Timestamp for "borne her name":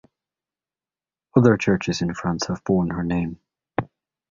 2.63-3.39